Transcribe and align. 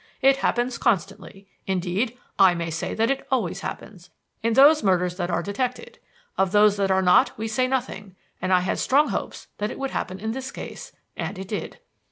It 0.19 0.37
happens 0.37 0.79
constantly; 0.79 1.47
indeed, 1.67 2.17
I 2.39 2.55
may 2.55 2.71
say 2.71 2.95
that 2.95 3.11
it 3.11 3.27
always 3.29 3.59
happens 3.59 4.09
in 4.41 4.53
those 4.53 4.81
murders 4.81 5.15
that 5.17 5.29
are 5.29 5.43
detected; 5.43 5.99
of 6.39 6.51
those 6.51 6.75
that 6.77 6.89
are 6.89 7.03
not 7.03 7.37
we 7.37 7.47
say 7.47 7.67
nothing 7.67 8.15
and 8.41 8.51
I 8.51 8.61
had 8.61 8.79
strong 8.79 9.09
hopes 9.09 9.45
that 9.59 9.69
it 9.69 9.77
would 9.77 9.91
happen 9.91 10.19
in 10.19 10.31
this 10.31 10.49
case. 10.51 10.91
And 11.15 11.37
it 11.37 11.47
did. 11.47 11.77